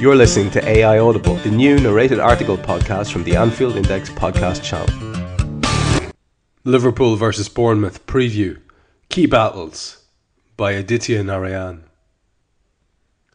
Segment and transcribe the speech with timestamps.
[0.00, 4.62] You're listening to AI Audible, the new narrated article podcast from the Anfield Index podcast
[4.62, 4.88] channel.
[6.64, 8.60] Liverpool versus Bournemouth preview.
[9.08, 10.04] Key battles
[10.56, 11.84] by Aditya Narayan.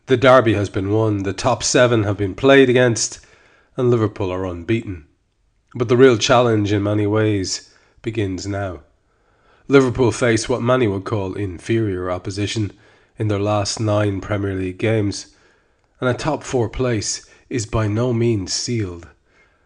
[0.08, 3.26] The derby has been won, the top seven have been played against,
[3.78, 5.08] and Liverpool are unbeaten.
[5.74, 8.82] But the real challenge in many ways begins now.
[9.70, 12.74] Liverpool face what many would call inferior opposition
[13.18, 15.36] in their last nine Premier League games,
[16.00, 19.08] and a top four place is by no means sealed.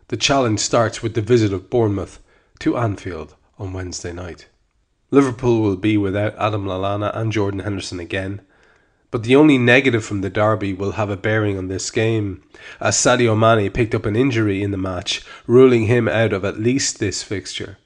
[0.08, 2.20] The challenge starts with the visit of Bournemouth
[2.60, 4.48] to Anfield on Wednesday night.
[5.12, 8.42] Liverpool will be without Adam Lallana and Jordan Henderson again,
[9.12, 12.42] but the only negative from the derby will have a bearing on this game,
[12.80, 16.60] as Sadio Mane picked up an injury in the match, ruling him out of at
[16.60, 17.78] least this fixture.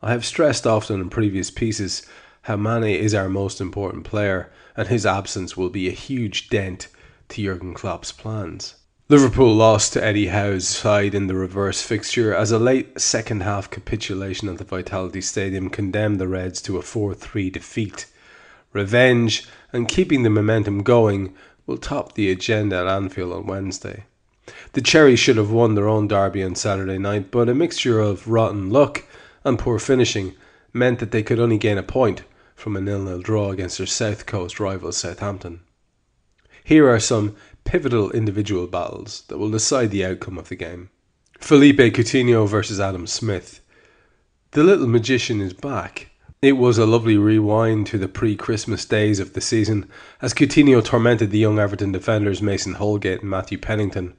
[0.00, 2.06] I have stressed often in previous pieces
[2.42, 6.86] how Mane is our most important player, and his absence will be a huge dent
[7.28, 8.74] to Jurgen Klopp's plans.
[9.10, 13.70] Liverpool lost to Eddie Howe's side in the reverse fixture as a late second half
[13.70, 18.04] capitulation at the Vitality Stadium condemned the Reds to a 4 3 defeat.
[18.74, 21.34] Revenge and keeping the momentum going
[21.66, 24.04] will top the agenda at Anfield on Wednesday.
[24.74, 28.28] The Cherries should have won their own derby on Saturday night, but a mixture of
[28.28, 29.04] rotten luck
[29.42, 30.34] and poor finishing
[30.74, 32.24] meant that they could only gain a point
[32.54, 35.60] from a nil-nil draw against their South Coast rivals Southampton.
[36.68, 37.34] Here are some
[37.64, 40.90] pivotal individual battles that will decide the outcome of the game.
[41.38, 43.62] Felipe Coutinho versus Adam Smith.
[44.50, 46.10] The little magician is back.
[46.42, 49.88] It was a lovely rewind to the pre Christmas days of the season
[50.20, 54.12] as Coutinho tormented the young Everton defenders Mason Holgate and Matthew Pennington.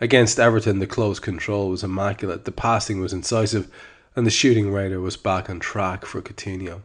[0.00, 3.68] Against Everton, the close control was immaculate, the passing was incisive,
[4.14, 6.82] and the shooting radar was back on track for Coutinho.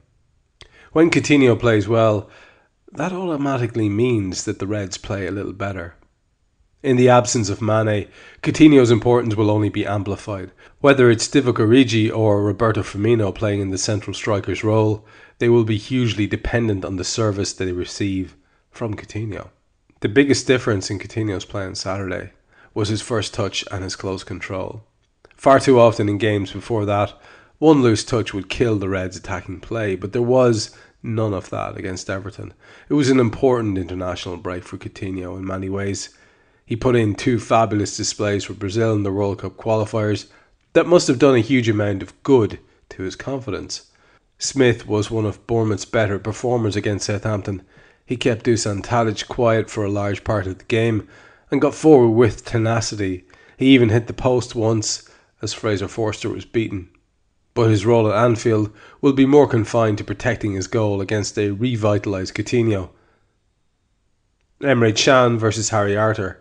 [0.94, 2.28] When Coutinho plays well,
[2.92, 5.96] that automatically means that the Reds play a little better.
[6.84, 8.08] In the absence of Mane,
[8.42, 10.52] Coutinho's importance will only be amplified.
[10.80, 15.06] Whether it's Divock Origi or Roberto Firmino playing in the central striker's role,
[15.38, 18.36] they will be hugely dependent on the service they receive
[18.72, 19.50] from Coutinho.
[20.00, 22.32] The biggest difference in Coutinho's play on Saturday
[22.74, 24.84] was his first touch and his close control.
[25.36, 27.14] Far too often in games before that,
[27.60, 31.78] one loose touch would kill the Reds' attacking play, but there was none of that
[31.78, 32.54] against Everton.
[32.90, 36.10] It was an important international break for Coutinho in many ways.
[36.66, 40.28] He put in two fabulous displays for Brazil in the World Cup qualifiers
[40.74, 42.60] that must have done a huge amount of good
[42.90, 43.92] to his confidence.
[44.38, 47.62] Smith was one of Bournemouth's better performers against Southampton.
[48.06, 51.08] He kept Dusan Tadic quiet for a large part of the game
[51.52, 53.26] and got forward with tenacity.
[53.58, 55.10] He even hit the post once
[55.42, 56.90] as Fraser Forster was beaten
[57.54, 61.54] but his role at Anfield will be more confined to protecting his goal against a
[61.54, 62.90] revitalised Coutinho.
[64.62, 66.40] Emre Can versus Harry Arter.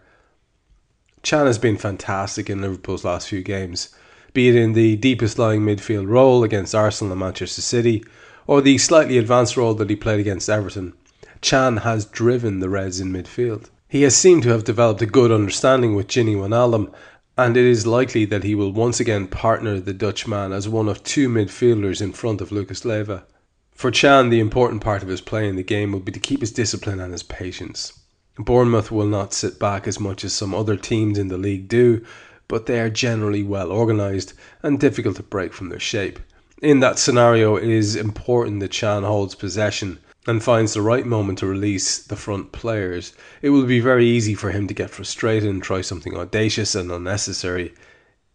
[1.23, 3.91] Can has been fantastic in Liverpool's last few games,
[4.33, 8.05] be it in the deepest lying midfield role against Arsenal and Manchester City,
[8.47, 10.93] or the slightly advanced role that he played against Everton.
[11.41, 13.71] Can has driven the Reds in midfield.
[13.89, 16.93] He has seemed to have developed a good understanding with Gini Wijnaldum
[17.41, 21.03] and it is likely that he will once again partner the Dutchman as one of
[21.03, 23.25] two midfielders in front of Lucas Leiva.
[23.73, 26.41] For Can, the important part of his play in the game will be to keep
[26.41, 27.99] his discipline and his patience.
[28.39, 32.05] Bournemouth will not sit back as much as some other teams in the league do,
[32.47, 36.21] but they are generally well organised and difficult to break from their shape.
[36.61, 41.39] In that scenario, it is important that Can holds possession and finds the right moment
[41.39, 45.49] to release the front players, it will be very easy for him to get frustrated
[45.49, 47.75] and try something audacious and unnecessary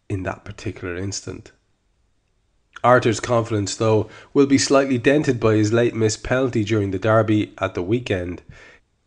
[0.08, 1.52] in that particular instant.
[2.82, 7.52] Arter's confidence, though, will be slightly dented by his late missed penalty during the derby
[7.58, 8.42] at the weekend.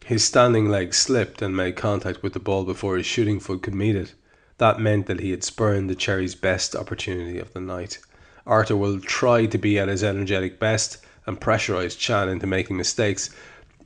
[0.06, 3.76] His standing leg slipped and made contact with the ball before his shooting foot could
[3.76, 4.16] meet it.
[4.58, 8.00] That meant that he had spurned the Cherries' best opportunity of the night.
[8.46, 13.30] Arthur will try to be at his energetic best and pressurise Can into making mistakes.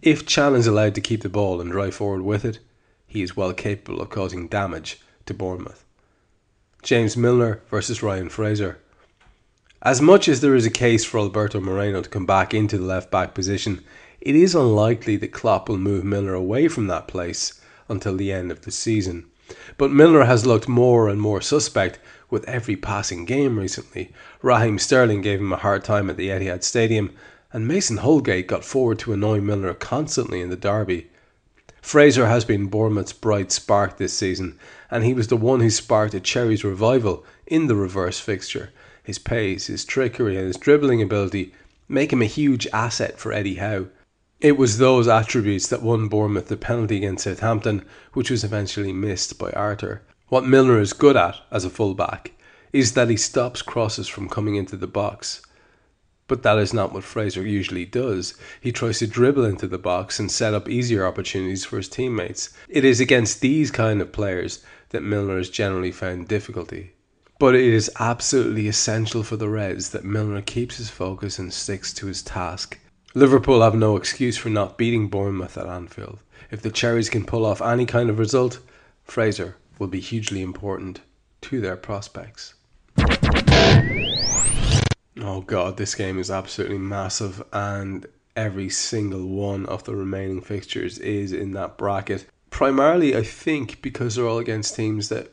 [0.01, 2.59] If Can is allowed to keep the ball and drive forward with it,
[3.05, 5.85] he is well capable of causing damage to Bournemouth.
[6.81, 8.79] James Milner versus Ryan Fraser.
[9.81, 12.85] As much as there is a case for Alberto Moreno to come back into the
[12.85, 13.83] left back position,
[14.21, 17.59] it is unlikely that Klopp will move Milner away from that place
[17.89, 19.29] until the end of the season.
[19.77, 24.11] But Milner has looked more and more suspect with every passing game recently.
[24.41, 27.11] Raheem Sterling gave him a hard time at the Etihad Stadium,
[27.51, 31.07] and Mason Holgate got forward to annoy Milner constantly in the derby.
[31.81, 34.57] Fraser has been Bournemouth's bright spark this season,
[34.89, 38.71] and he was the one who sparked a Cherry's revival in the reverse fixture.
[39.03, 41.53] His pace, his trickery, and his dribbling ability
[41.89, 43.87] make him a huge asset for Eddie Howe.
[44.43, 49.39] It was those attributes that won Bournemouth the penalty against Southampton, which was eventually missed
[49.39, 50.01] by Arter.
[50.27, 52.33] What Milner is good at as a fullback
[52.73, 55.43] is that he stops crosses from coming into the box.
[56.27, 58.33] But that is not what Fraser usually does.
[58.59, 62.49] He tries to dribble into the box and set up easier opportunities for his teammates.
[62.67, 66.91] It is against these kind of players that Milner has generally found difficulty.
[67.39, 71.93] But it is absolutely essential for the Reds that Milner keeps his focus and sticks
[71.93, 72.77] to his task.
[73.15, 76.17] Liverpool have no excuse for not beating Bournemouth at Anfield.
[76.49, 78.57] If the Cherries can pull off any kind of result,
[79.03, 81.01] Fraser will be hugely important
[81.41, 82.55] to their prospects.
[85.21, 90.97] Oh god, this game is absolutely massive, and every single one of the remaining fixtures
[90.97, 92.25] is in that bracket.
[92.49, 95.31] Primarily, I think, because they're all against teams that,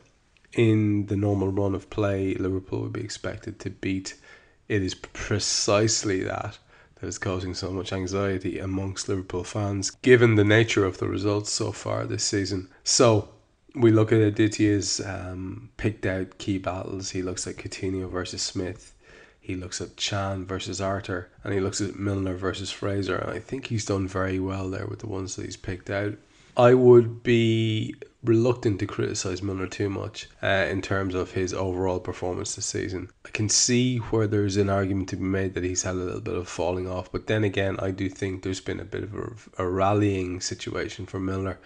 [0.53, 4.13] in the normal run of play, Liverpool would be expected to beat.
[4.69, 6.59] It is precisely that
[7.01, 11.51] that is causing so much anxiety amongst Liverpool fans, given the nature of the results
[11.51, 12.69] so far this season.
[12.83, 13.29] So,
[13.73, 17.11] we look at Aditya's um, picked out key battles.
[17.11, 18.93] He looks at Coutinho versus Smith.
[19.39, 23.15] He looks at Can versus Arter, and he looks at Milner versus Fraser.
[23.15, 26.13] And I think he's done very well there with the ones that he's picked out.
[26.57, 31.99] I would be reluctant to criticise Milner too much uh, in terms of his overall
[31.99, 33.09] performance this season.
[33.25, 36.21] I can see where there's an argument to be made that he's had a little
[36.21, 39.15] bit of falling off, but then again, I do think there's been a bit of
[39.15, 41.57] a, a rallying situation for Milner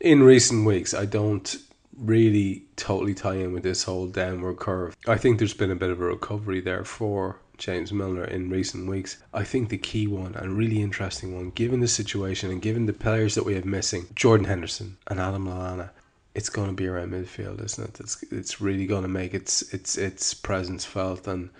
[0.00, 0.94] in recent weeks.
[0.94, 1.56] I don't
[1.96, 4.96] really totally tie in with this whole downward curve.
[5.06, 8.88] I think there's been a bit of a recovery there for James Milner in recent
[8.88, 9.16] weeks.
[9.32, 12.92] I think the key one and really interesting one, given the situation and given the
[12.92, 15.90] players that we have missing, Jordan Henderson and Adam Lallana,
[16.34, 18.00] it's going to be around midfield, isn't it?
[18.00, 21.26] It's it's really going to make its its its presence felt.
[21.28, 21.50] And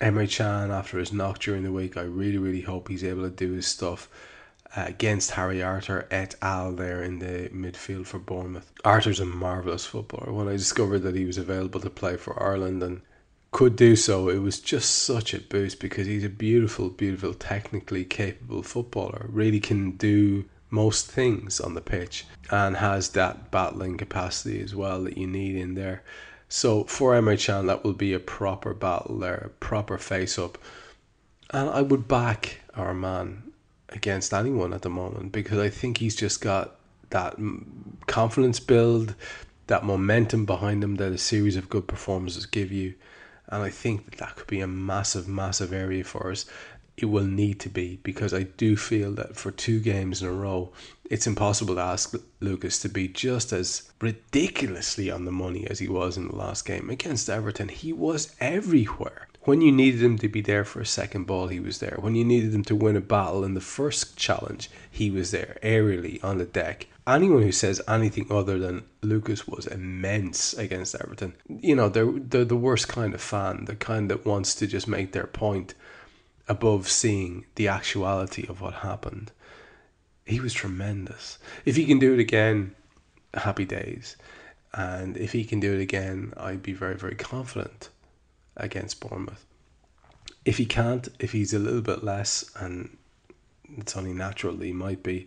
[0.00, 3.30] Emre Can, after his knock during the week, I really really hope he's able to
[3.30, 4.08] do his stuff
[4.76, 6.72] uh, against Harry Arter et al.
[6.72, 8.72] there in the midfield for Bournemouth.
[8.84, 10.32] Arter's a marvellous footballer.
[10.32, 13.02] When I discovered that he was available to play for Ireland and
[13.52, 18.04] could do so, it was just such a boost because he's a beautiful, beautiful, technically
[18.04, 19.26] capable footballer.
[19.28, 25.02] Really can do most things on the pitch and has that battling capacity as well
[25.02, 26.02] that you need in there.
[26.48, 30.58] So for Emre Can, that will be a proper battle there, a proper face up.
[31.50, 33.52] And I would back our man
[33.88, 36.76] against anyone at the moment because I think he's just got
[37.10, 37.36] that
[38.06, 39.16] confidence build,
[39.66, 42.94] that momentum behind him that a series of good performances give you.
[43.50, 46.46] And I think that that could be a massive, massive area for us.
[46.96, 50.32] It will need to be because I do feel that for two games in a
[50.32, 50.72] row,
[51.04, 55.88] it's impossible to ask Lucas to be just as ridiculously on the money as he
[55.88, 57.68] was in the last game against Everton.
[57.68, 59.28] He was everywhere.
[59.44, 61.96] When you needed him to be there for a second ball, he was there.
[61.98, 65.58] When you needed him to win a battle in the first challenge, he was there,
[65.62, 66.86] aerially on the deck.
[67.10, 72.44] Anyone who says anything other than Lucas was immense against Everton, you know, they're, they're
[72.44, 75.74] the worst kind of fan, the kind that wants to just make their point
[76.48, 79.32] above seeing the actuality of what happened.
[80.24, 81.38] He was tremendous.
[81.64, 82.76] If he can do it again,
[83.34, 84.16] happy days.
[84.72, 87.88] And if he can do it again, I'd be very, very confident
[88.56, 89.44] against Bournemouth.
[90.44, 92.96] If he can't, if he's a little bit less, and
[93.76, 95.26] it's only natural he might be,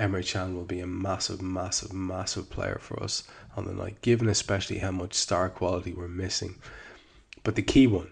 [0.00, 3.24] Emre Can will be a massive, massive, massive player for us
[3.56, 6.56] on the night, given especially how much star quality we're missing.
[7.44, 8.10] But the key one,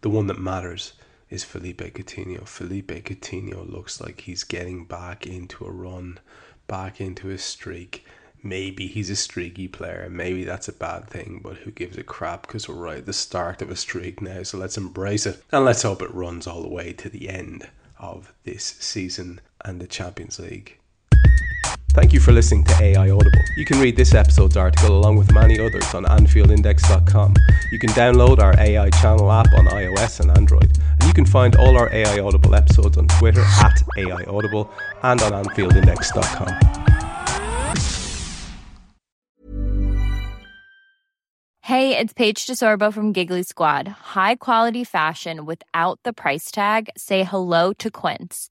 [0.00, 0.92] the one that matters,
[1.28, 2.46] is Felipe Coutinho.
[2.46, 6.20] Felipe Coutinho looks like he's getting back into a run,
[6.68, 8.06] back into a streak
[8.48, 10.08] maybe he's a streaky player.
[10.10, 12.46] Maybe that's a bad thing, but who gives a crap?
[12.46, 15.42] Because we're right at the start of a streak now, so let's embrace it.
[15.52, 17.68] And let's hope it runs all the way to the end
[17.98, 20.78] of this season and the Champions League.
[21.96, 23.40] Thank you for listening to AI Audible.
[23.56, 27.34] You can read this episode's article along with many others on AnfieldIndex.com.
[27.72, 30.78] You can download our AI channel app on iOS and Android.
[31.00, 34.70] And you can find all our AI Audible episodes on Twitter at AI Audible
[35.02, 36.86] and on AnfieldIndex.com.
[41.62, 43.88] Hey, it's Paige DeSorbo from Giggly Squad.
[43.88, 46.90] High quality fashion without the price tag?
[46.98, 48.50] Say hello to Quince.